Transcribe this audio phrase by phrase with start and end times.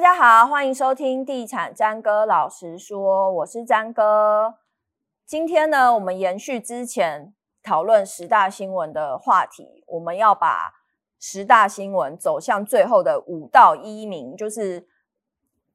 [0.00, 4.54] 大家好，欢迎收听地产詹哥老实说，我是詹哥。
[5.26, 10.72] 今天呢，我们延续之前讨论十大新闻的话题，我们要把
[11.18, 14.88] 十大新闻走向最后的五到一名，就是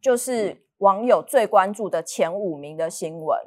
[0.01, 3.39] 就是网友最关注的前五名的新闻。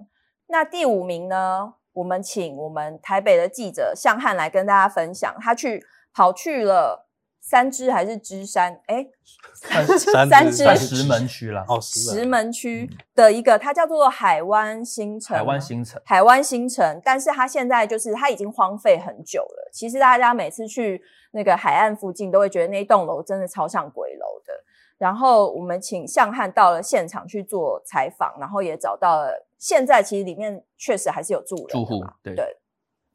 [0.47, 7.08] 那第五名呢，我们请我们台北的记者向汉来跟大家分享，他去跑去了。
[7.49, 8.79] 三芝还是芝山？
[8.89, 9.07] 哎
[10.13, 11.65] 三三芝石门区啦。
[11.67, 15.35] 哦，石门区的一个，它叫做海湾新城。
[15.35, 19.71] 海湾新城，海湾新城，但是它现在就是它已经荒废很久了。
[19.73, 24.53] 其实大家每次去那个海岸附近，都会觉得那栋楼真的超像鬼楼的。
[24.99, 32.35] 然后我们请向汉到了现场去做采访，然后也找到了，现在其实里面确实还是有住人住户，对。
[32.35, 32.57] 对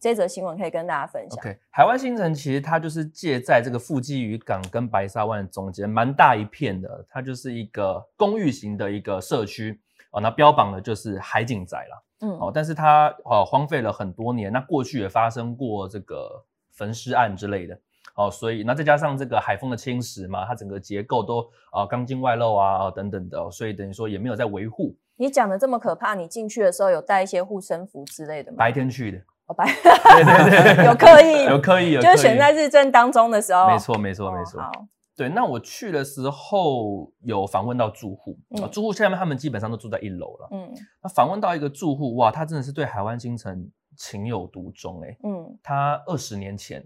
[0.04, 1.40] 这则新闻可以跟大家分享。
[1.40, 7.06] OK，海湾新城其实它就是借在这个富基渔港跟白沙湾中间，蛮大一片的。
[7.10, 9.80] 它就是一个公寓型的一个社区
[10.12, 10.20] 哦。
[10.20, 12.04] 那标榜的就是海景宅啦。
[12.20, 14.52] 嗯，哦，但是它哦荒废了很多年。
[14.52, 16.44] 那过去也发生过这个
[16.74, 17.80] 焚尸案之类的
[18.16, 24.94] 哦，所以那再加上这个海风的侵蚀嘛，它整个结构都啊钢筋外露啊等等的，所以等于说也没有在维护。
[25.16, 28.58] 你讲的这么可怕，你进去的时候有带一些护身符之类的吗？
[28.58, 29.22] 白天去的。
[29.46, 33.68] 好吧，对对对， 有刻意，有刻意，有就是选在日正当中的时候。
[33.68, 34.62] 没错，没错，没错。
[34.62, 34.72] 好，
[35.16, 40.48] 对，那我去的时候有访问到住户，嗯、住户下面他们基本上都住在一楼了。
[40.52, 46.84] 嗯，那访问到一个住户，哇，他真的是对海湾新城情有独钟，哎，嗯，他二十年前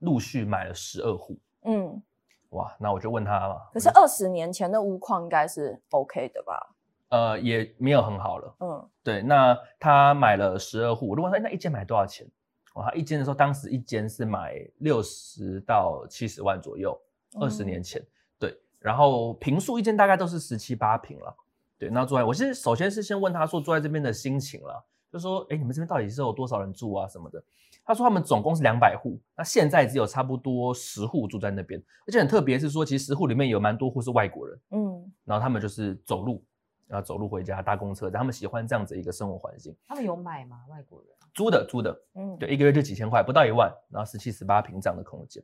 [0.00, 2.02] 陆续买了十二户，嗯，
[2.50, 6.73] 哇，那我就问他了，可是二十年前的屋况应该是 OK 的吧？
[7.14, 8.56] 呃，也没有很好了。
[8.58, 12.26] 嗯，对，那他买了十二户，如果说那一间买多少钱？
[12.74, 17.00] 哇，他一间的时候，当时一间是买六十到七十万左右，
[17.40, 18.02] 二十年前。
[18.02, 18.06] 嗯、
[18.40, 21.36] 对，然后平数一间大概都是十七八平了。
[21.78, 27.40] 对，那住在，我其实首先是先问他说住在这边的心情了，就说，哎，你们这边到底是有多少人住啊什么的？
[27.84, 34.58] 他说他们总共是两百户，那现在只有差不多十户住在那边，而且很特别是说，其实十户里面有蛮多户是外国人。
[34.70, 36.44] 嗯，然后他们就是走路。
[36.88, 39.74] 要走路回家，搭公车，他们喜欢这样子一个生活环境。
[39.86, 40.60] 他们有买吗？
[40.68, 45.42] 外国人租的，租的，嗯，对，一个月就几千块，不到一万，然后十七、十八平这样的空间。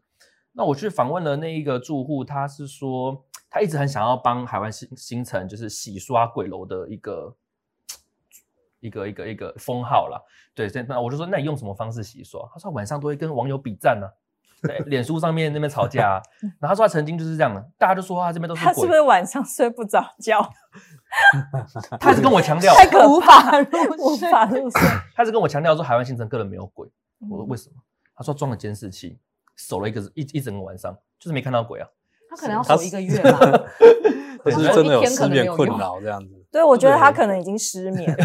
[0.53, 7.37] 那我去访问了那一个住户，他是说他一直很想要帮海湾新新城就是洗刷鬼楼的一个
[8.81, 10.21] 一个一个一个封号啦。
[10.55, 12.49] 对，那我就说，那你用什么方式洗刷？
[12.53, 14.13] 他说晚上都会跟网友比赞呢、啊。
[14.63, 16.23] 对，脸书上面那边吵架、啊，
[16.61, 18.73] 然后他说他曾经就是这样的，大家就说他这边都是鬼。
[18.73, 20.47] 他是不是晚上睡不着觉？
[21.99, 23.67] 他是跟我强调，太可怕了，
[23.99, 24.81] 无法入睡。
[25.15, 26.89] 他是跟我强调说海湾新城根本没有鬼。
[27.31, 27.77] 我说为什么？
[28.15, 29.19] 他说装了监视器，
[29.57, 31.89] 守了一个一一整个晚上，就是没看到鬼啊。
[32.29, 33.39] 他可能要守一个月吧。
[34.45, 36.47] 可是真的有失眠困扰这样子。
[36.51, 38.25] 对，我觉得他可能已经失眠了。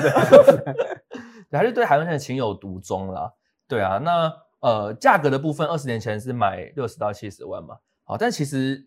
[1.51, 3.31] 还是对海湾新城情有独钟啦。
[3.68, 4.31] 对啊，那。
[4.65, 8.83] 呃，价格的部分，二十年前是买六十到七十万嘛，好，但其实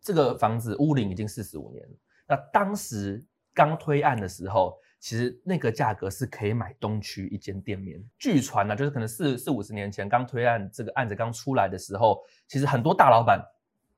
[0.00, 1.96] 这个房子屋龄已经四十五年了。
[2.28, 3.20] 那当时
[3.52, 8.00] 刚推案的时候，其实那个价格是可以买东区一间店面。
[8.16, 13.44] 据传呢，就是可能四四五十年前刚推案，这个案子刚出来的时候，其实很多大老板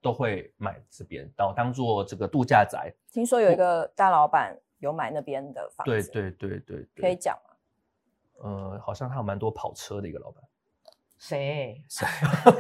[0.01, 2.91] 都会买这边，然后当做这个度假宅。
[3.13, 7.51] 听说有一个大老板有买那边的房子，对对对对，对，可以讲吗？
[8.43, 10.43] 呃，好像他有蛮多跑车的一个老板。
[11.21, 11.85] 谁？
[11.89, 12.07] 谁？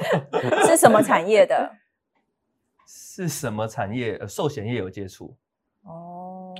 [0.68, 1.72] 是什么产业的？
[2.86, 4.16] 是什么产业？
[4.20, 5.34] 呃，寿险业有接触。
[5.82, 6.54] 哦，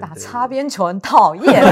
[0.00, 1.62] 打擦边球很讨厌。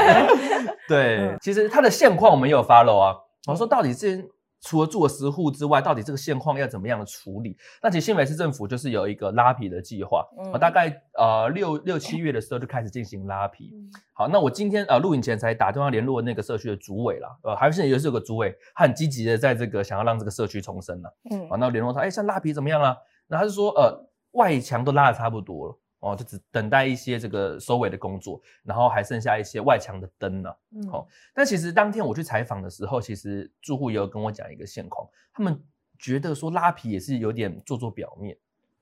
[0.88, 3.14] 对，其实它的现况我们也有 follow 啊。
[3.46, 4.24] 我说到底这。
[4.62, 7.56] 除了住了十户之外，到底这个现况要怎么样的处理？
[7.82, 13.72] 那其实新北市政府就是有一个拉皮的计划，嗯，大概呃六六七月的时候就开始进行拉皮。
[13.74, 21.14] 嗯、好，那我今天呃录影前才打电话联络那个社区的主委啦，呃，还是也是有个主委，他很积极的在这个想要让这个社区重生了。
[21.30, 22.96] 嗯，好，那联络他，哎，像拉皮怎么样啊？
[23.26, 25.78] 那他就说，呃，外墙都拉的差不多了。
[26.02, 30.50] 哦，就只等待一些这个收尾的工作，然后还剩下一些外墙的灯呢。
[30.72, 35.62] 嗯，好、哦，但其实当天我去采访的时候，其实住户也有跟我讲一个现况，他们
[35.98, 38.36] 觉得说拉皮也是有点做做表面，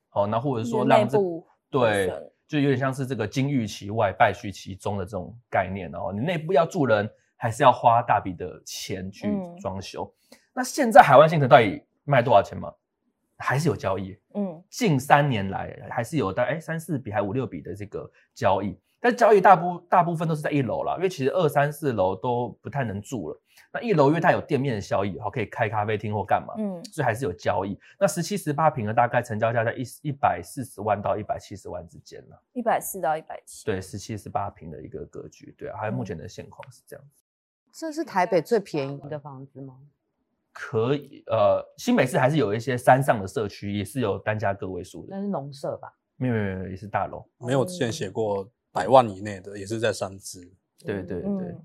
[0.08, 1.18] 好、哦，那或者说让这
[1.68, 2.10] 对，
[2.48, 6.10] 就有点像是这个金玉其外，败絮其中的这种概念哦。
[6.14, 9.30] 你内部要住人，还是要花大笔的钱去
[9.60, 10.38] 装修、嗯。
[10.54, 12.72] 那现在海湾新城到底卖多少钱吗？
[13.40, 23.40] 还是有交易，嗯，近三年来还是有大概三四笔还五六笔的这个交易，但交易大部大部分都是在一楼啦，因为其实二三四楼都不太能住了。
[23.72, 27.78] 那一楼因为它有店面的效益，好可以开咖啡厅或干嘛，嗯，所以还是有交易。
[27.98, 37.22] 那十七十八平的大概成交价在一一百四十万到一百七十万之间呢，一百四到一百七，对，十七十八平的一个格局，对啊，还有目前的现况是这样子。
[37.72, 39.78] 这是台北最便宜的房子吗？
[40.62, 45.16] 可以，呃，新北市还是有一些山上的社区，也是有单价个位数的。
[45.16, 45.90] 那是农舍吧？
[46.16, 47.24] 没有没有没有，也是大楼。
[47.38, 50.52] 没有之前写过百万以内的，也是在三支。
[50.84, 51.64] 对对对，嗯，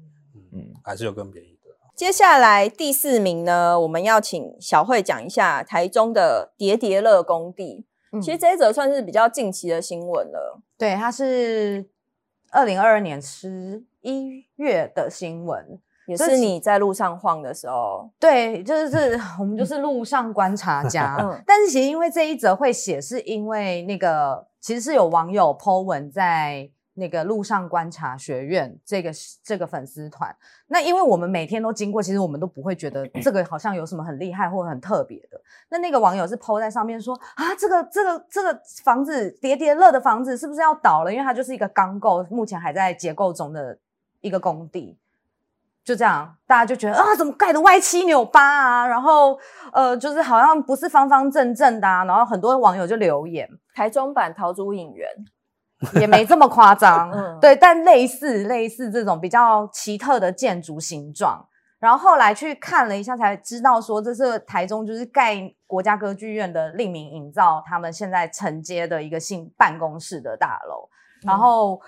[0.54, 1.70] 嗯，还是有更便宜的。
[1.94, 7.86] 接下来第四名呢，我们要请小慧讲一下台中的叠叠乐工地。
[8.14, 10.62] 嗯、其实这一则算是比较近期的新闻了。
[10.78, 11.90] 对，它是
[12.52, 15.80] 二零二二年十一月的新闻。
[16.08, 21.18] 也是你在路上晃的时候，对，就是 我们就是路上观察家。
[21.20, 29.12] 嗯，但是其实因为这一则会写，是因为那个其实是有网友 po 文在那个路上观察学院这个
[29.44, 30.34] 这个粉丝团。
[30.68, 35.42] 那因为我们每天都经过，其实我们都不会觉得这个好像有什么很厉害或者很特别的。
[35.70, 41.12] 那那个网友是 po 在上面说啊，这个这个这个房子叠叠乐的房子是不是要倒了？
[41.12, 43.78] 因为它就是一个钢构，目前还在结构中的
[44.22, 44.98] 一个工地。
[45.86, 48.88] 就这样，大家就觉得啊，怎么盖的歪七扭八啊？
[48.88, 49.38] 然后，
[49.72, 52.04] 呃，就是好像不是方方正正的啊。
[52.06, 55.08] 然后很多网友就留言，台中版桃竹影园
[56.02, 61.48] 也没这么夸张， 嗯，对，但类似类似这种比较奇特的建筑形状。
[61.78, 65.38] 然后后来去看了一下，才知道说这是台中就是盖
[65.68, 70.90] 国家歌剧院的立名营造，他们现在承接的一个新办公室的大楼，
[71.24, 71.80] 然后。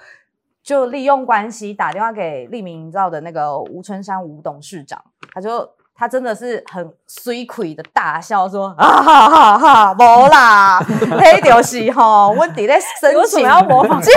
[0.68, 5.02] 嗯就利用关系打电话给利民营造的那个吴春山吴董事长，
[5.34, 5.66] 他就
[5.96, 10.80] 他真的是很水亏的大笑说 啊哈哈哈，无啦，
[11.22, 14.00] 黑屌丝哈，我底在申请，要模仿？
[14.04, 14.14] 建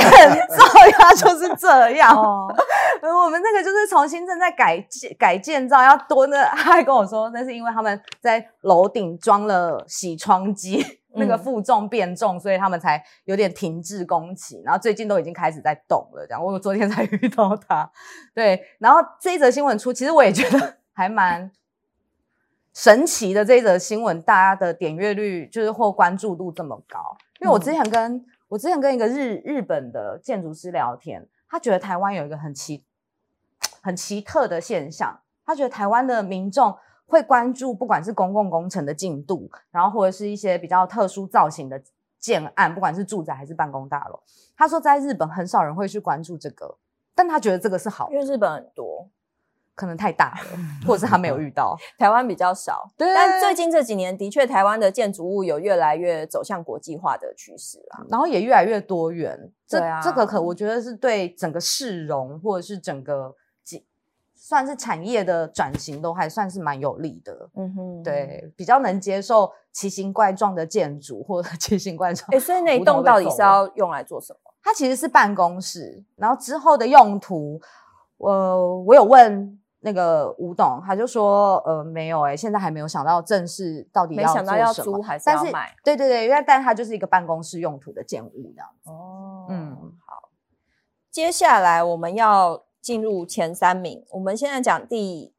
[0.48, 2.16] 造呀，就是这样。
[2.16, 2.52] 哦、
[3.24, 6.44] 我们那个就是重新正在改建改建造，要多呢。
[6.46, 10.99] 他还跟我说，那是因为他们在楼顶装了洗窗机。
[11.14, 16.24] 那个负重变重，所以他们才有点停滞工期，然后最近都已经开始在动了。
[16.26, 17.90] 这样，我昨天才 遇到他，
[18.34, 18.64] 对。
[18.78, 21.50] 然后这一则新闻出，其实我也觉得 还蛮
[22.72, 23.44] 神奇的。
[23.44, 32.84] 这一则新闻，大家的点阅率就是或关注度这么高，因为我之前跟、嗯、我之前跟一个日日本的建筑师聊天，他觉得台湾有一个很奇
[33.82, 36.76] 很奇特的现象，他觉得台湾的民众。
[37.10, 41.82] 会关注不管是公共工程的进度，然后或者是一些比较特殊造型的
[42.18, 44.20] 建案，不管是住宅还是办公大楼。
[44.56, 46.76] 他说在日本很少人会去关注这个，
[47.14, 49.08] 但他觉得这个是好，因为日本很多，
[49.74, 52.88] 可能太大了，或者是他没有遇到， 台湾比较少。
[52.96, 59.50] 对，但最近这几年的确台湾的建筑物有越来越走向国际化的趋势啊，然后也越来越多元。
[59.66, 63.34] 这、啊、这个可我觉得是对整个市容或者是整个。
[64.50, 72.28] 算是产业的转型都还算是蛮有利的，嗯哼，对，比较能接受奇形怪状的建筑或者 奇形怪状。
[72.32, 74.52] 哎，所以那一栋到底是要用来做什么？
[74.60, 77.60] 它其实是办公室，然后之后的用途，
[78.16, 85.72] 呃，我有问那个吴董，他就说，呃，没有、欸，哎，现在还没有想到正式到底要做什么，没想到要租还是要买？
[85.84, 88.90] 对对对，因为但它就是一个办公室用途的建物这样子。
[88.90, 90.28] 哦，嗯，好，
[91.08, 92.64] 接下来我们要。
[92.80, 95.32] 进入前三名，我们现在讲第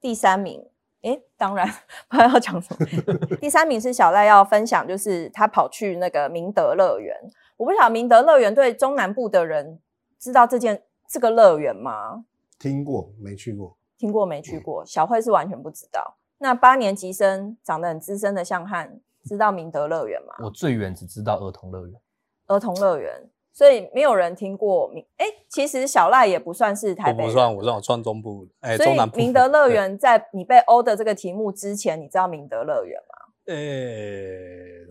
[0.00, 0.66] 第三名。
[1.02, 1.66] 诶，当然
[2.08, 2.86] 不知道要讲什么。
[3.40, 7.16] 第三名是小赖要分享，就是他跑去那个明德乐园。
[7.56, 9.80] 我不晓得明德乐园对中南部的人
[10.18, 12.26] 知道这件这个乐园吗？
[12.58, 13.78] 听过没去过？
[13.96, 14.84] 听过没去过？
[14.84, 16.18] 小慧是完全不知道。
[16.36, 20.34] 那八年级生长得很资深的向汉知道明德乐园吗？
[20.40, 21.98] 我最远只知道儿童乐园。
[22.48, 23.30] 儿童乐园。
[23.52, 29.16] 所以没有人听过明哎，其实小赖也不算是台北，我不算，我算我算中部，哎，所以中南部。
[29.16, 33.16] 明德乐园在你被欧的这个题目之前，你知道明德乐园吗？
[33.46, 33.56] 呃，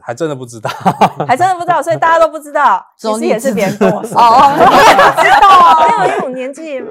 [0.02, 0.70] 还真的不知道，
[1.26, 6.82] 还真的不知道，所以大家都不知道， 其实也是别人跟我说哦， 你也不知道啊，没有，因为我年纪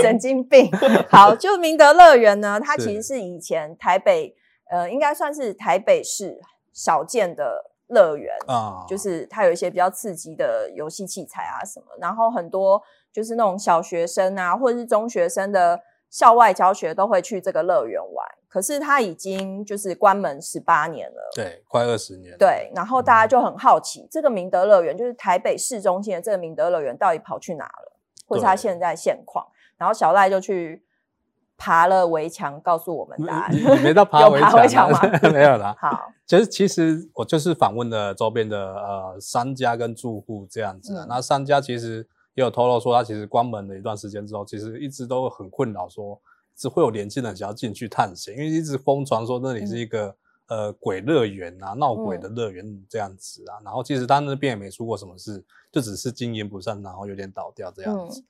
[0.00, 0.70] 神经病。
[1.10, 4.34] 好，就明德乐园呢，它其实是以前台北
[4.70, 6.40] 呃，应该算是台北市
[6.72, 7.69] 少见的。
[7.90, 12.82] 乐园啊，就是它有一些比较刺激的游戏器材啊什么，然后很多
[13.12, 18.26] 就是那种小学生啊或者是中学生的校外教学都会去这个乐园玩。
[18.48, 22.36] 可是它已经就是关门十八年了，对，快二十年。
[22.36, 27.92] 对，然后大家就很好奇，嗯、这个明德乐园就是台北市中心的这个明德乐园到底跑去哪了，
[28.26, 29.46] 或是它现在现况。
[29.76, 30.84] 然后小赖就去
[31.60, 33.54] 爬了围墙，告诉我们答案。
[33.54, 34.98] 你没到 爬围墙吗？
[35.30, 35.76] 没有啦。
[35.78, 41.04] 好，其实其实我就是访问了周边的呃商家跟住户这样子啊。
[41.06, 41.98] 那、嗯、商家其实
[42.34, 46.18] 也有透露说，他其实关门了一段时间之后，其实一直都很困扰，说
[46.56, 50.06] 只会有年轻人想要进去探险，因为一直疯传说那里是一个。
[50.06, 50.14] 嗯
[50.50, 55.40] 呃，鬼乐园啊，闹鬼的乐园这样子啊，嗯、然后其实他那边也没出过什么事，
[55.70, 58.20] 就只是经营不善，然后有点倒掉这样子。
[58.20, 58.26] 嗯、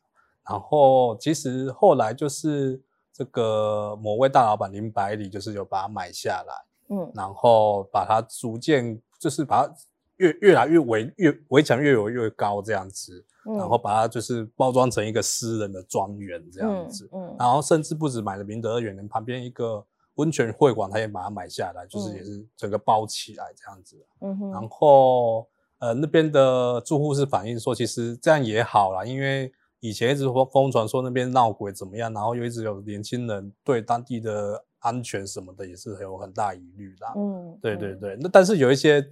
[0.50, 2.78] 然后其实后来就是
[3.20, 9.74] 这个某位大老板林百里，就是有把它买下来，嗯，然后把它逐渐就是把它
[10.16, 19.84] 越越来越围越围墙越围越高这样子，嗯、然后把它就是包装成一个私人的庄园这样子，嗯，嗯然后甚至不止买了明德二园，连旁边一个。
[20.16, 23.96] 温泉会馆，他也把它买下来，就是也是整个包起来这样子。
[24.20, 24.50] 嗯哼。
[24.50, 25.48] 然后
[25.78, 29.50] 呃，那边的住户是反映说，其实这样也好啦，因为
[29.80, 37.06] 以前一直疯疯传说那边闹鬼怎么样，然后又一直有年轻人对当地的安全什么的也是有很大疑虑的。
[37.16, 38.16] 嗯，对对对。
[38.20, 39.04] 那但是有一些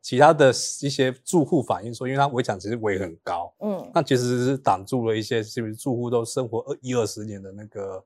[0.00, 8.04] 其他的一些住户反映说，因为它围墙其实围很高，嗯，那其实是挡住了一些，是不是住户都生活二一二十年的那个。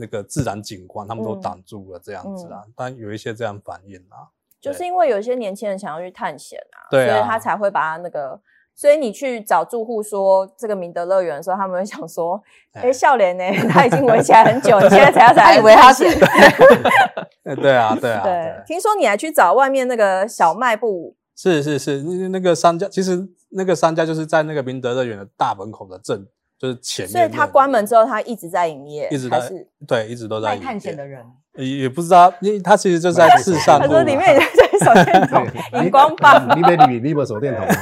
[0.00, 8.40] 那个自然景观，他们都挡住了这样子啊，嗯嗯、但有一些这样反应啊，就是因为有一些年轻人想要去探险啊，对啊，所以他才会把他那个，
[8.78, 12.40] 所以你去找住户说这个明德乐园的时候，他们会想说，
[12.74, 13.44] 哎、欸，笑脸呢？
[13.68, 16.04] 他已经围起来很久，你现在才要才以为他是，
[17.60, 18.54] 对啊， 对啊，对。
[18.64, 26.24] 听说你还去找外面那个小卖部，是是是，那那个商家，其实那个商家就是在那个明德乐园的大门口的正。
[26.56, 30.66] 就是前面，所以他关门之后，他一直在营业，一直在是对，一直都在营业。
[30.66, 33.78] 探险的人也也不知道，因为他其实就是在市上。
[33.78, 34.36] 他说里面
[34.78, 35.46] 手电筒、
[35.82, 36.56] 荧光棒。
[36.56, 37.64] 你别你你没手电筒。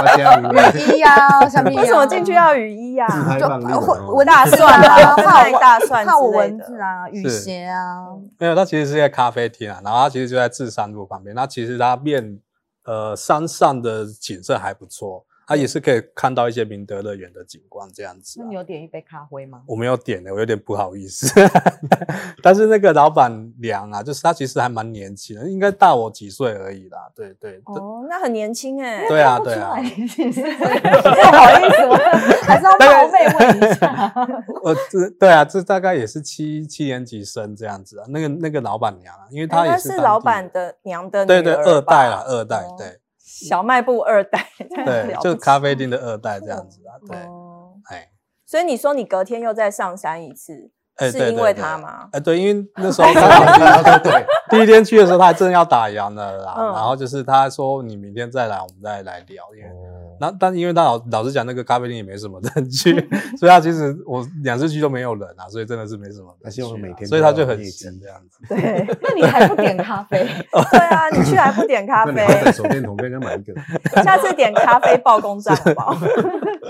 [0.00, 1.70] 雨衣啊，什么？
[1.70, 3.06] 为什么进去要雨衣啊？
[3.38, 3.46] 就
[4.12, 8.06] 我大蒜啊，怕大蒜，怕蚊子啊，雨鞋啊。
[8.38, 11.34] 没有，它其实是在咖啡厅啊，然后它其实就在智山路旁边。
[11.34, 12.38] 那其实它面
[12.84, 15.24] 呃山上的景色还不错。
[15.50, 18.38] 他也是可以看到一些明德乐园的景观这样子。
[18.40, 19.62] 那你有点一杯咖啡吗？
[19.66, 21.28] 我没有点的，我有点不好意思。
[22.40, 27.10] 但是那个老板娘啊，就是她其实还蛮年轻的，应该大我几岁而已啦。
[27.16, 27.60] 对对。
[27.64, 29.08] 哦，那很年轻哎。
[29.08, 29.74] 对啊对啊。
[29.74, 31.96] 不好意思，我
[32.44, 34.14] 还是要冒昧问一下。
[34.62, 38.06] 呃，这对啊，这大概也是七七年级生这样子啊。
[38.08, 43.00] 那个那个老板娘啊，因为她也是老板的娘的对对二代啦，二代对。
[43.48, 44.46] 小卖部二代，
[44.84, 47.16] 对， 就咖啡厅的二代这样子啊，对，
[47.94, 48.10] 哎，
[48.46, 50.70] 所以你说你隔天又再上山一次。
[51.02, 52.10] 是因为他吗？
[52.12, 56.54] 哎，对，因为那时候 他对第一天去的时候，他还真的要打烊了啦。
[56.74, 59.44] 然后就是他说你明天再来，我们再来聊。
[59.56, 59.70] 因为
[60.20, 62.92] 那但因为他老老实讲，那个咖啡厅也没什么人去，
[63.38, 66.36] 所以他其实我两次去都没有人啊，所以真的是没什么。
[66.44, 68.38] 而且我每天，所以他就很闲这样子。
[68.54, 70.18] 对，那你还不点咖啡？
[70.70, 72.52] 对啊，你去还不点咖啡？
[72.52, 73.54] 手电筒跟人家买一个，
[74.04, 75.94] 下次点咖啡报公账好不好？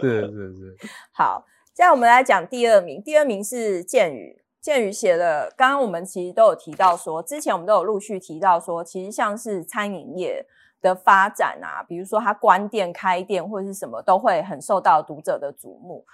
[0.00, 0.76] 是是是，
[1.12, 1.44] 好。
[1.74, 4.38] 现在我们来讲第二名，第二名是建宇。
[4.60, 10.44] 建宇写的，刚刚我们其实都有提到说，之前我们都有陆续提到说，其实像是餐饮业
[10.80, 16.04] 的发展啊，比如说他关店、开店或者是什么，都会很受到读者的瞩目。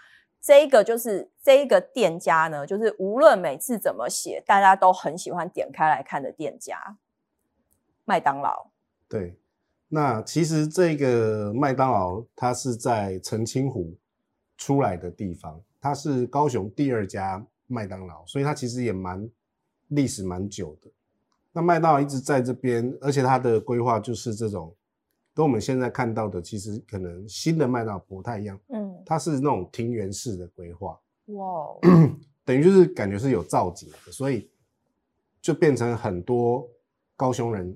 [0.40, 6.96] 这一个就是这一个店家呢，就是无论每次怎么写，大家都很喜欢点开来看的店家——
[8.04, 8.70] 麦当劳。
[9.08, 9.38] 对，
[9.88, 13.96] 那其实这个麦当劳它是在澄清湖。
[14.58, 19.28] 出来的地方，它是高雄第二家麦当劳，所以它其实也蛮
[19.88, 20.90] 历史蛮久的。
[21.56, 24.76] 那麦当劳一直在这边，而且它的规划就是这种，
[25.32, 28.60] 跟我们现在看到的其实可能新的麦当劳不太一样。
[28.68, 31.00] 嗯，它是那种庭园式的规划。
[31.28, 31.66] 哇，
[32.44, 34.50] 等于就是感觉是有造景的，所以
[35.40, 36.68] 就变成很多
[37.16, 37.74] 高雄人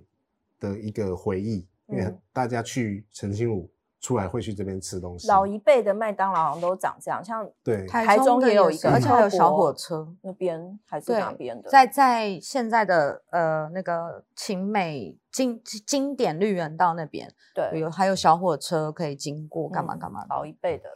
[0.58, 3.66] 的一个回忆，因为大家去澄清湖。
[4.00, 5.28] 出来会去这边吃东西。
[5.28, 11.68] 老一辈的麦当劳好像都长这样，像对台中也有一个，而且还有小火车那边还是哪边的？
[11.68, 20.24] 在在现在的呃那个晴美经经典绿园道那边，对，有还有小火车可以经过，干嘛干嘛。
[20.30, 20.90] 老一辈的，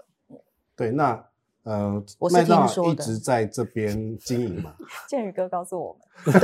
[0.74, 1.22] 对，那
[1.64, 4.74] 呃，我是听说一直在这边经营嘛。
[5.06, 6.40] 建宇哥告诉我们。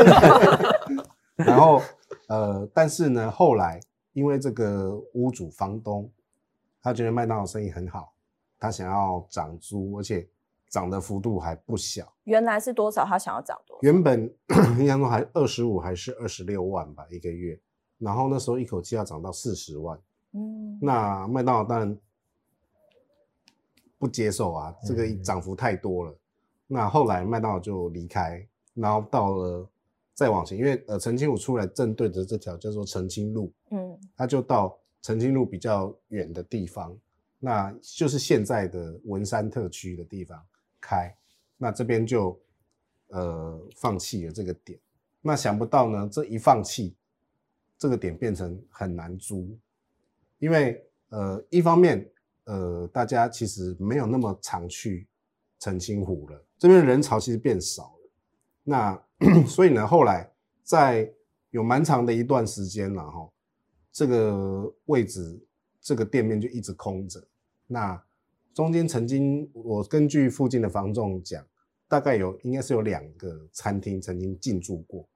[1.37, 1.81] 然后
[2.29, 3.81] 呃，但是呢，后来
[4.13, 6.11] 因为这个屋主房东。
[6.83, 8.13] 他觉得麦当劳生意很好，
[8.59, 10.29] 他想要涨租，而且
[10.69, 12.13] 涨的幅度还不小。
[12.25, 13.05] 原来是多少？
[13.05, 13.81] 他想要涨多少？
[13.83, 14.33] 原本
[14.79, 17.61] 印象中还二十五还是二十六万吧一个月，
[17.99, 19.99] 然后那时候一口气要涨到四十万。
[20.33, 21.99] 嗯，那麦当劳当然
[23.99, 26.13] 不接受啊，这个涨幅太多了。
[26.13, 26.17] 嗯、
[26.69, 29.69] 那后来麦当劳就离开，然后到了
[30.15, 36.97] 再往前，因为呃澄清湖出来正对着这条叫做澄清路，嗯，他就到澄清路比较远的地方，
[37.39, 40.45] 那就是现在的文山特区的地方
[40.81, 41.15] 开，
[41.57, 42.39] 那这边就
[43.09, 44.79] 呃放弃了这个点，
[45.21, 46.95] 那想不到呢，这一放弃，
[47.79, 49.57] 这个点变成很难租，
[50.39, 52.11] 因为呃一方面
[52.45, 55.07] 呃大家其实没有那么常去
[55.59, 56.45] 澄清湖了。
[56.59, 58.11] 这边人潮其实变少了，
[58.65, 59.03] 那
[59.49, 60.31] 所以呢，后来
[60.63, 61.11] 在
[61.51, 63.31] 有蛮长的一段时间了哈，
[63.93, 65.41] 这个位置
[65.81, 67.23] 这个店面就一直空着。
[67.67, 68.03] 那
[68.55, 71.45] 中间曾经我根据附近的房仲讲，
[71.89, 75.09] 大概有应该是有两个餐厅曾经进驻过，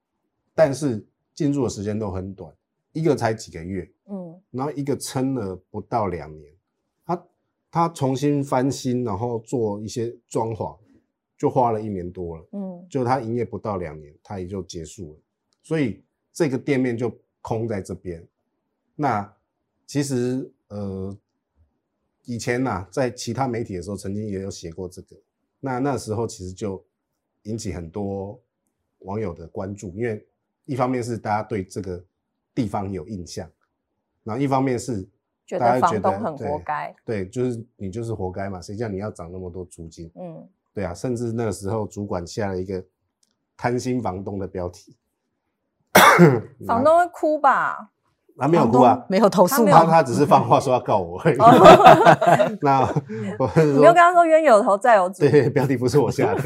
[0.55, 2.55] 但是进驻的时间都很短，
[2.93, 6.53] 一个才几个月，嗯，然后一个撑了不到两年，
[7.05, 7.27] 他
[7.71, 10.77] 他重新翻新，然后做一些装潢。
[11.37, 15.19] 就花了一年多了，嗯，就他营业不到两年，他也就结束了，
[15.65, 16.03] 所以
[16.33, 17.13] 这个店面就
[17.43, 18.27] 空在这边。
[18.97, 19.37] 那
[19.87, 21.17] 其实呃，
[22.25, 25.17] 以前呐、啊，在其他媒体的时候，曾经也有写过这个。
[25.61, 26.85] 那那时候其实就
[27.43, 28.41] 引起很多
[29.01, 30.27] 网友的关注，因为
[30.65, 32.05] 一方面是大家对这个
[32.55, 33.51] 地方有印象，
[34.23, 35.03] 然后一方面是
[35.59, 40.11] 大家觉得，觉得房东很活该，对，就是你就是活该嘛，谁叫你要涨那么多租金？
[40.15, 40.49] 嗯。
[40.73, 42.85] 对啊，甚至那个时候主管下了一个
[43.57, 44.97] 贪心房东的标题，
[46.67, 47.93] 房东会哭吧？
[48.39, 51.39] 他没有哭啊，没有投诉他，他只是放话说要告我而已。
[52.61, 52.81] 那
[53.39, 55.21] 我你就跟他说冤有头债有主。
[55.21, 56.43] 对，标题不是我下的。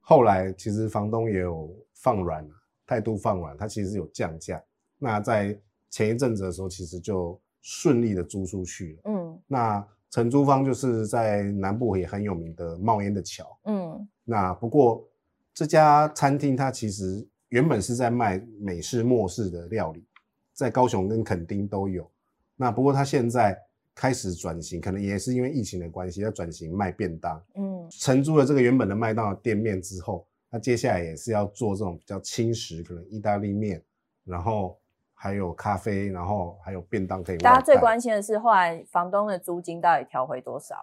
[0.00, 2.46] 后来其实房东也有放软，
[2.86, 4.62] 态度放软，他其实有降价。
[4.98, 5.56] 那在
[5.90, 9.12] 前一阵子的时候，其实就顺利的租出去了。
[9.12, 9.84] 嗯，那。
[10.10, 15.04] 承租方就是在南部也很有名的冒烟的桥，嗯，那不过
[15.52, 20.06] 这家餐厅它其实原本是在卖美式、末式的料理，
[20.54, 22.10] 在高雄跟垦丁都有。
[22.56, 23.58] 那不过他现在
[23.94, 27.42] 开始转型，可能也是因为疫情的关系，要转型卖便当。
[27.56, 33.82] 嗯，承租了这个原本的麦当劳店面之后，它接下来也是要做这种比较轻食，可能意大利面，
[34.24, 34.78] 然后。
[35.16, 37.38] 还有咖啡，然后还有便当可以。
[37.38, 40.76] 大家最关心的是，后来房东的租金到底调回多少？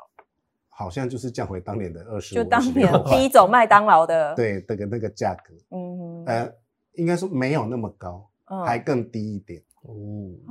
[0.68, 4.34] 好像就是降回当年的二十，就当年逼走麦当劳的。
[4.34, 6.52] 对，那个那个价格，嗯哼，呃，
[6.94, 9.60] 应该说没有那么高，嗯、还更低一点。
[9.82, 9.94] 哦，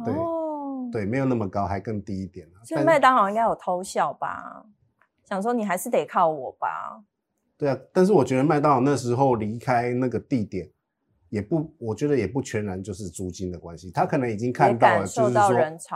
[0.05, 2.49] 对，哦、对，没有那么高，还更低一点。
[2.65, 4.67] 所以麦当劳应该有偷笑吧？
[5.25, 7.05] 想说你还是得靠我吧？
[7.57, 10.69] 对啊，但是我觉得麦当劳那时候离开那个地点。
[11.29, 15.49] 也不，我觉得也不全然就是租金的关系，他可能已经看到了，就是说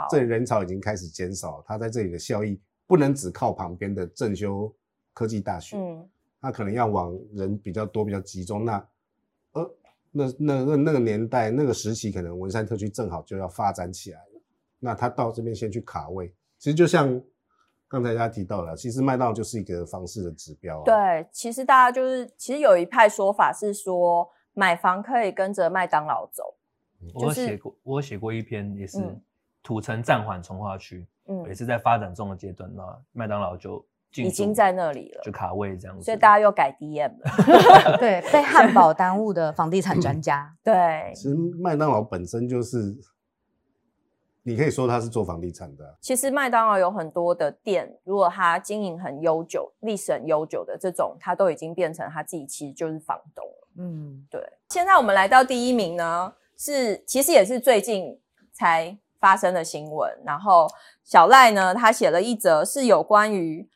[0.08, 4.72] 这人潮已经开始减少，他在这里的效益不能只靠旁边的正修
[5.12, 6.08] 科技大学，嗯，
[6.40, 8.64] 他可能要往人比较多、比较集中。
[8.64, 8.88] 那，
[9.54, 9.74] 呃，
[10.14, 14.40] 那那那那个年代那个时期，可能文山特区正好就要发展起来了，
[14.78, 17.20] 那他到这边先去卡位，其实就像
[17.88, 20.84] 刚才大家提到了，其实麦当劳就是一个房市的指标啊。
[20.84, 24.30] 对，其实大家就是，其实有一派说法是说。
[24.56, 26.54] 买房可以跟着麦当劳走。
[27.14, 29.00] 我写过，我写过一篇，也是
[29.64, 33.84] 土城暂缓从化区，嗯，也是在发展中的阶段，那麦当劳就
[34.16, 37.96] 已经在那里了，就卡位这样子，所以大家又改 DM 了。
[37.98, 40.54] 对，被汉堡耽误的房地产专家。
[40.62, 42.96] 对，其实麦当劳本身就是。
[44.46, 45.94] 你可以说他是做房地产的啊。
[46.02, 53.68] 其实麦当劳有很多的店，如果他经营很悠久、历史很悠久的这种，他都已经变成他自己其实就是房东了。
[53.78, 54.46] 嗯，对。
[54.68, 58.20] 现在我们来到第一名呢，是其实也是最近
[58.52, 60.12] 才发生的新闻。
[60.26, 60.68] 然后
[61.02, 63.66] 小赖呢，他写了一则是有关于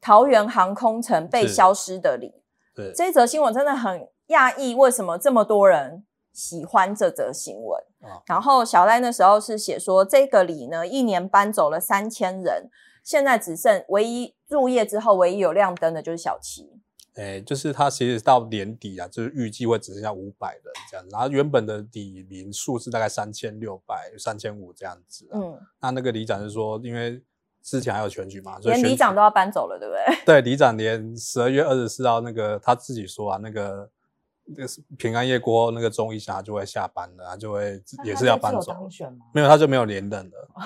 [0.00, 2.32] 桃园航空城被消失的里。
[2.74, 7.82] 对，这一则新闻真的很讶异，为什么这么多人喜欢这则新闻？
[8.26, 12.70] 然后小赖那时候是写说，这个里呢，一年搬走了三千人，
[13.04, 16.80] 现在只剩唯一入夜之后唯一有亮灯的就是小七。
[17.14, 25.28] 哎，就是他其实到年底啊，就是预计会只剩下五百人这样，然后原本的里民数是大概三千六百、三千五这样子。
[25.32, 27.20] 嗯，那那个里长是说，因为
[27.62, 30.24] 之前还有选举嘛，所以连里长都要搬走了，对不对？
[30.24, 33.90] 对，里长连十二月二十四号那个他自己说啊，那个。
[34.52, 38.88] 那个平安夜过后，那个钟义霞就会下班了，他就会也是要搬走。
[39.32, 40.48] 没有，他就没有连任了。
[40.54, 40.62] 哦、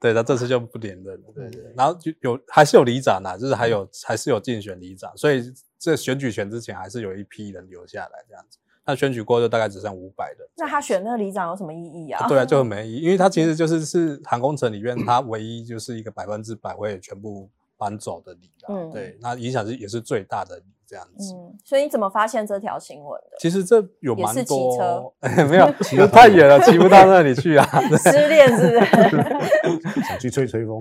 [0.00, 1.32] 对，他这次就不连任了。
[1.32, 1.72] 对对。
[1.76, 8.58] 然后就有还是有里长啊，就是还有、嗯、还是有竞选里长，所以这选举权之前还是有一批人留下来这样子。
[8.88, 10.48] 那选举过后就大概只剩五百人。
[10.56, 12.26] 那他选那个里长有什么意义啊？
[12.26, 18.72] 对啊，就很没意义，因为他其实就是是航空城里面他唯一就是一个百分之百会全部搬走的里啊。
[18.74, 18.90] 嗯。
[18.90, 20.64] 对，那影响是也是最大的里。
[20.88, 21.34] 这样子。
[21.34, 23.36] 嗯，所以你怎么发现这条新闻的？
[23.38, 27.66] 其实这有蛮多，也是骑车欸、 没有，太远了，骑不到那里去啊。
[28.02, 30.00] 失恋是不是？
[30.08, 30.80] 想去吹吹风。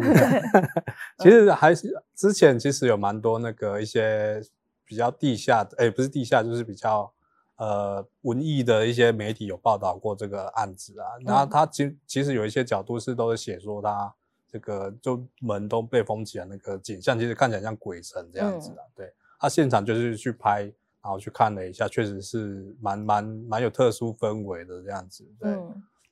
[1.20, 4.42] 其实还是之前其实有蛮多那个一些
[4.86, 7.12] 比较地下的，哎、欸，不是地下，就是比较。
[7.58, 14.14] 呃，文艺的一些媒体有报道过这个案子啊，然后他其其实有一些角度是都是写说他
[14.48, 18.86] 这个就门都被封起来，那个景象其实看起来像鬼城这样子啊。
[18.96, 20.62] 对，他现场就是去拍，
[21.02, 25.28] 然后去看了一下，确实是蛮蛮蛮有特殊氛围的这样子。
[25.40, 25.58] 对，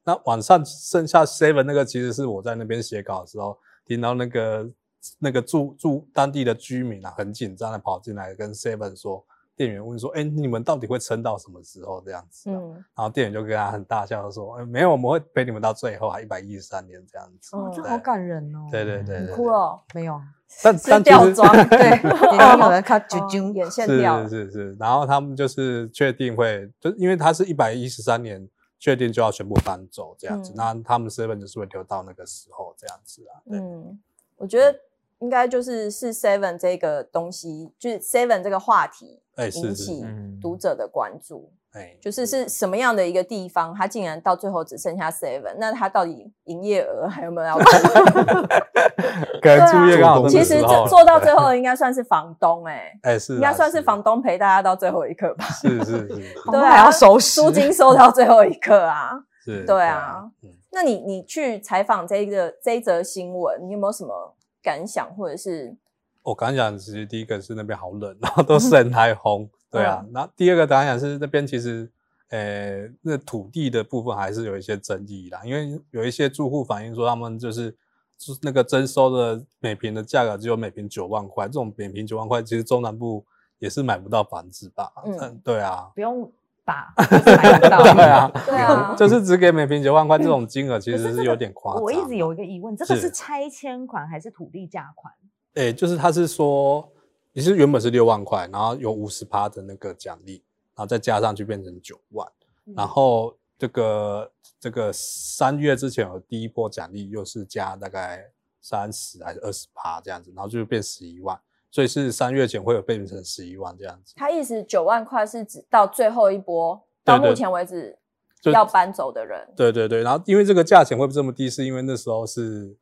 [0.04, 3.56] 那晚上剩下 seven 那个，其实是我在那边写稿的时候
[3.86, 4.72] 听到那个
[5.20, 9.24] 那个住住当地的居民啊，很紧张的跑进来跟 seven 说。
[9.56, 18.68] 店员问说：“哎、欸，你们到底会撑到什么时候这样子？”嗯，然后店员就跟他很大笑的说：“哎、欸，没有，我们会陪你们到最后，还一百一十三年这样子。”哦，这好感人哦。
[18.70, 20.20] 对对对，对，哭了没有？
[20.64, 24.28] 但但吊装 对，眼睛有人看啾啾，眼线掉。
[24.28, 30.54] 是是是，然后他们就是确定会，就因为他是一百一十三年，确定就要全部搬走这样子。
[30.56, 33.42] 那、嗯、他们 seven 就是会留到那个时候这样子啊。
[33.52, 34.00] 嗯，
[34.38, 34.80] 我觉得
[35.20, 39.22] 应该就是是 seven 这个东西，就是 seven 这个话题。
[39.54, 40.02] 引起
[40.42, 47.58] 读者的关注，哎，就是是什么样的一个地方，它竟然到最后只剩下 seven，那它到底营业额还有没有要？
[49.44, 55.44] 可能注意刚好，其实做做到最后应该算是房东， 哎，哎是，应该算是房东陪大家到最后一刻吧？
[55.52, 56.08] 是是是，
[56.50, 59.12] 对，还要收租金收到最后一刻啊？
[59.44, 60.32] 是，对啊。
[60.72, 64.34] 那你你去采访这一个这一则新闻，你有没有什么
[64.66, 65.78] 感想，或者是？
[66.24, 70.04] 我感想其实第一个是那边好冷，然后都是人台风，对啊。
[70.10, 71.88] 那、嗯、第二个感想是那边其实，
[72.30, 77.70] 呃、欸，那土地的部分还是有一些争议啦，因为有一些住户反映说他们就是
[78.18, 83.24] 就是那个征收的每平的价格只有每平九万块，这种每平九万块其实中南部
[83.60, 84.92] 也是买不到房子吧？
[85.06, 86.32] 嗯，对啊，不用
[86.66, 93.10] 把买不到， 对啊，对啊，就是只给每平九万块这种金额其实是有点夸张、我一直有一个疑问，这个是。
[93.12, 95.14] 拆迁款还是土地价款？
[95.54, 96.92] 哎、欸，就是他是说，
[97.32, 100.44] 你是原本是六万块，然后有五十趴的那个奖励，
[100.76, 102.28] 然后再加上去变成九万，
[102.66, 108.26] 嗯，然后这个这个三月之前有第一波奖励，又是加大概
[108.60, 111.40] 三十还是二十趴这样子，然后就变十一万，
[111.76, 114.14] 所以是三月前会有变成十一万这样子。
[114.16, 118.00] 他意思九万块是指到最后一波，到目前为止
[118.44, 119.46] 要搬走的人。
[119.58, 122.74] 对对对，然后因为这个价钱会这么低，是因为那时候是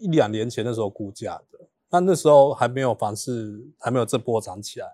[0.00, 1.58] 一两年前那时候估价的。
[1.90, 4.86] 那那时候还没有房市，还没有这波涨起来，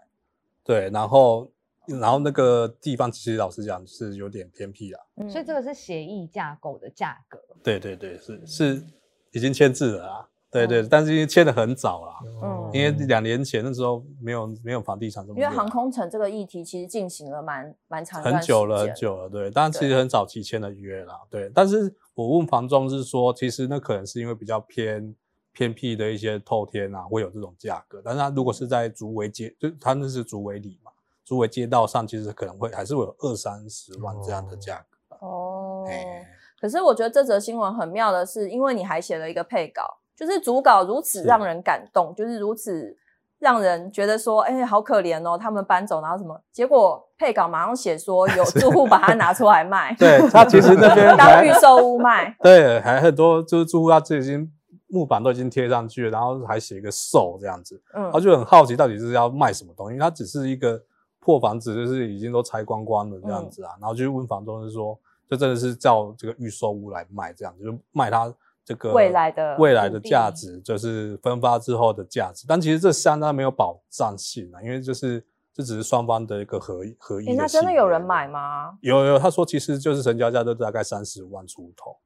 [0.65, 1.49] 对，然后，
[1.87, 8.83] 然后那个地方其实老实讲是有点偏僻啊，嗯，所以这个是协议架构的价格，对对对，是是
[9.31, 25.15] 已经签字了啊，对对，嗯，但是因为签的很早啦，嗯，因为两年前那时候没有没有房地产这么，因为航空城这个议题其实进行了蛮蛮长很久了很久了，对，当然其实很早期签的约啦，对，但是我问房仲是说，其实那可能是因为比较偏。
[25.51, 28.01] 偏僻的一些透天啊，会有这种价格。
[28.05, 30.93] 但是它如果是在竹围街，就它那是竹围里嘛，
[31.25, 35.17] 竹围街道上，其实可能会还是会有二三十万这样的价格。
[35.27, 36.25] 哦、欸，
[36.61, 39.83] 可是我觉得这则新闻很妙的是，因为你还写了一个配稿，
[40.19, 42.97] 就是主稿如此让人感动，是就是如此
[43.39, 46.39] 让人觉得说，哎、欸，好可怜哦，他们搬走，然后什么？
[46.53, 54.51] 结果配稿马上写说 有住户把它拿出来卖，对他其实那边 当预售屋卖， 对，还很多就是住户他自己已经。
[54.91, 59.99] 木板都已经贴上去了，然后还写一个售这样子，嗯，他就很好奇到底是要卖什么东西。
[59.99, 60.83] 他只是一个
[61.21, 68.33] 破房子，就是已经都拆光光了这样子啊，嗯、然后就问房东是说，就真的是叫这个预售屋来卖这样子，就卖他
[68.69, 72.45] 这个未来的未来的价值，就是分发之后的价值。
[72.47, 77.33] 但其实这相当没有保障性啊，因为就是这只是双方的一个合合意。
[77.33, 78.77] 那真的有人买吗？
[78.83, 81.97] 有有，他说其实就是成交价都大概三十万出头。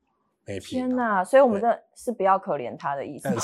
[0.61, 3.29] 天呐，所以我们这是不要可怜他的意思，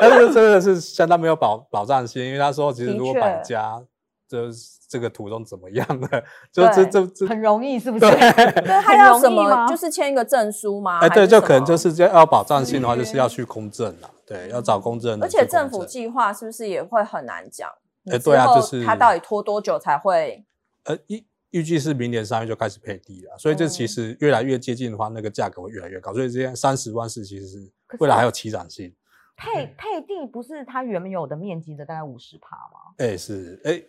[0.00, 3.82] 但是真的是相当没有保保障性，因为他说其实如果买家
[4.28, 8.04] 就是这个途中怎么样的，就这这这很容易是不是？
[8.04, 9.66] 对，他要什么？
[9.66, 11.00] 就是签一个证书吗？
[11.00, 15.20] 哎，对，就可能就是要保障性的话，就是要去公证了，对，要找公证。
[15.22, 17.68] 而且政府计划是不是也会很难讲？
[18.10, 20.44] 哎，对啊，就是他到底拖多久才会？
[20.84, 21.24] 呃预。
[21.50, 26.12] 预计是明年三月就开始配地了，所以这其实越来越接近的话，那个价格会越来越高。
[26.12, 28.94] 所以这样三十万是其实是未来还有起涨性。
[29.34, 32.92] 配配地不是它原有的面积的大概五十趴吗？
[32.98, 33.88] 哎、欸，是哎、欸，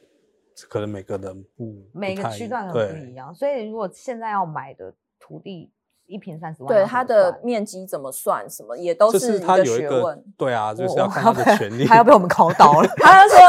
[0.68, 5.72] 可能每个人不每个区段都不一样，所以如果现在要买的土地
[6.06, 10.24] 一平三十万，对它的面积怎么算，什么也都是一个学问。
[10.36, 12.88] 对啊，就是要看他的权利，他要被我们考倒了。
[12.98, 13.40] 他就说，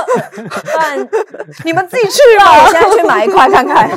[0.49, 1.09] 不然
[1.64, 3.88] 你们自己去吧，我现在去买一块看看。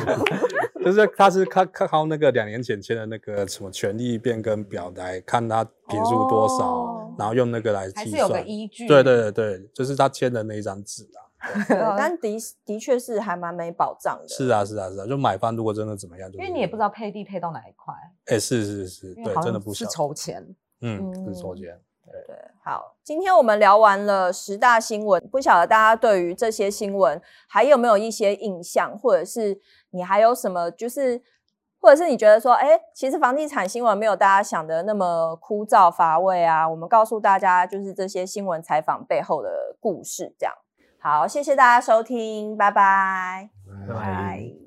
[0.83, 8.87] 就是他是靠靠那个两年前签的那个什么权利变更表来看他平数多少，哦、然后用那个来计算，还是有个依据。
[8.87, 11.23] 对对对对，就是他签的那一张纸啊。
[11.97, 14.27] 但的的确是还蛮没保障的。
[14.27, 17.93] 是啊是啊是啊，就买方如果真的怎么样，就因为你也不知道配地配到哪一块。
[18.25, 20.55] 哎、欸，是是是，对，真的不是筹钱。
[20.81, 21.79] 嗯，是筹钱。
[22.05, 29.59] 对对，好，今天我们聊完了十大新闻，不晓得大家对于这些新闻还有没有一些印象，或者是
[29.91, 31.21] 你还有什么，就是
[31.79, 36.69] 或者是你觉得说，哎，其实房地产新闻没有大家想的那么枯燥乏味啊。
[36.69, 40.53] 我们告诉大家，就是这些新闻采访背后的故事，这样。
[41.03, 43.49] 好，谢谢大家收听，拜拜，
[43.89, 44.62] 拜拜。